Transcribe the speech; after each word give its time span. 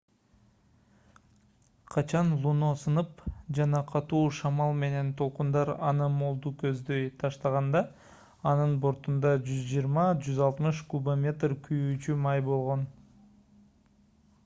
качан 1.95 2.29
луно 2.45 2.69
сынып 2.83 3.19
жана 3.57 3.81
катуу 3.91 4.21
шамал 4.37 4.71
менен 4.79 5.11
толкундар 5.19 5.71
аны 5.89 6.07
молду 6.13 6.51
көздөй 6.63 7.05
таштаганда 7.25 7.83
анын 8.53 8.73
бортунда 8.87 9.33
120-160 9.51 10.81
кубометр 10.95 11.55
күйүүчү 11.69 12.17
май 12.25 12.43
болгон 12.49 12.87